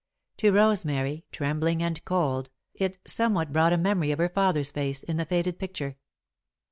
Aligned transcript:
To 0.37 0.51
Rosemary, 0.51 1.25
trembling 1.31 1.83
and 1.83 2.03
cold, 2.05 2.49
it 2.73 2.97
someway 3.05 3.45
brought 3.45 3.71
a 3.71 3.77
memory 3.77 4.09
of 4.11 4.17
her 4.17 4.29
father's 4.29 4.71
face, 4.71 5.03
in 5.03 5.17
the 5.17 5.25
faded 5.25 5.59
picture. 5.59 5.95